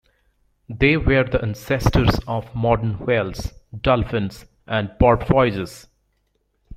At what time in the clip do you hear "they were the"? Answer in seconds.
0.67-1.39